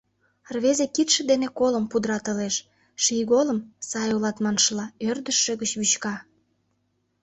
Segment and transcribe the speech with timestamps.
[0.55, 2.55] Рвезе кидше дене колым пудыратылеш,
[3.03, 3.59] шийголым,
[3.89, 6.15] сай улат маншыла, ӧрдыжшӧ гыч вӱчка.